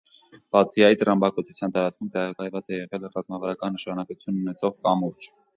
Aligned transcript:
Բացի 0.55 0.85
այդ՝ 0.85 1.03
ռմբակոծության 1.09 1.75
տարածքում 1.75 2.09
տեղակայված 2.17 2.73
է 2.73 2.79
եղել 2.81 3.07
ռազմավարական 3.19 3.79
նշանակություն 3.79 4.43
ունեցող 4.45 4.79
կամուրջ։ 4.89 5.33